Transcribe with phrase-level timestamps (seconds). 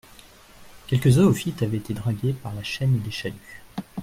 [0.87, 3.61] Quelques zoophytes avaient été dragués par la chaîne des chaluts.